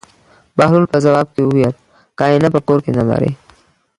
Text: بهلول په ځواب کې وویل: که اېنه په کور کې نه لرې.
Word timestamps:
بهلول 0.57 0.85
په 0.91 0.97
ځواب 1.05 1.27
کې 1.33 1.41
وویل: 1.43 1.73
که 2.17 2.23
اېنه 2.29 2.49
په 2.55 2.59
کور 2.67 2.79
کې 2.85 2.91
نه 2.97 3.03
لرې. 3.09 3.31